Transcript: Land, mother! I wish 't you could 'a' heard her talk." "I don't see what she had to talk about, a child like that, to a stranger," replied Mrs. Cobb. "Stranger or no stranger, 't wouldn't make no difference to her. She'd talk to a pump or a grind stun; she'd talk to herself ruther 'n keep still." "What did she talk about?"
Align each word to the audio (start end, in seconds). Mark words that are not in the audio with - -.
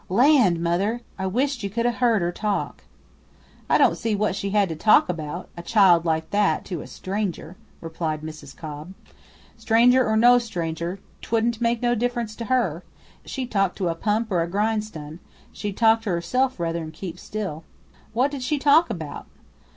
Land, 0.09 0.59
mother! 0.59 1.01
I 1.19 1.27
wish 1.27 1.57
't 1.59 1.63
you 1.63 1.69
could 1.71 1.85
'a' 1.85 1.91
heard 1.91 2.23
her 2.23 2.31
talk." 2.31 2.85
"I 3.69 3.77
don't 3.77 3.95
see 3.99 4.15
what 4.15 4.35
she 4.35 4.49
had 4.49 4.67
to 4.69 4.75
talk 4.75 5.09
about, 5.09 5.47
a 5.55 5.61
child 5.61 6.05
like 6.05 6.31
that, 6.31 6.65
to 6.65 6.81
a 6.81 6.87
stranger," 6.87 7.55
replied 7.81 8.21
Mrs. 8.21 8.57
Cobb. 8.57 8.95
"Stranger 9.57 10.03
or 10.03 10.17
no 10.17 10.39
stranger, 10.39 10.97
't 11.21 11.29
wouldn't 11.31 11.61
make 11.61 11.83
no 11.83 11.93
difference 11.93 12.35
to 12.37 12.45
her. 12.45 12.83
She'd 13.25 13.51
talk 13.51 13.75
to 13.75 13.89
a 13.89 13.93
pump 13.95 14.31
or 14.31 14.41
a 14.41 14.49
grind 14.49 14.83
stun; 14.83 15.19
she'd 15.53 15.77
talk 15.77 16.01
to 16.01 16.09
herself 16.09 16.59
ruther 16.59 16.79
'n 16.81 16.89
keep 16.89 17.19
still." 17.19 17.63
"What 18.11 18.31
did 18.31 18.41
she 18.41 18.57
talk 18.57 18.89
about?" 18.89 19.27